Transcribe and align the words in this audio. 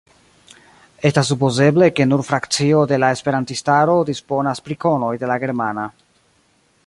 Estas 1.09 1.27
supozeble, 1.33 1.89
ke 1.99 2.07
nur 2.13 2.23
frakcio 2.29 2.81
de 2.93 2.99
la 3.03 3.11
esperantistaro 3.17 3.99
disponas 4.11 4.67
pri 4.69 4.79
konoj 4.87 5.15
de 5.25 5.31
la 5.33 5.41
germana. 5.47 5.87